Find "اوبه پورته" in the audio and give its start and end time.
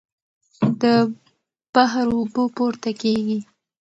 2.17-2.91